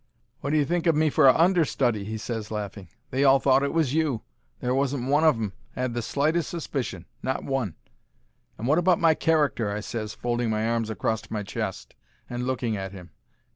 [0.41, 2.89] "Wot d'ye think of me for a understudy?" he ses, laughing.
[3.11, 4.23] "They all thought it was you.
[4.59, 7.75] There wasn't one of 'em 'ad the slightest suspicion —not one."
[8.57, 11.93] "And wot about my character?" I ses, folding my arms acrost my chest
[12.27, 13.11] and looking at him.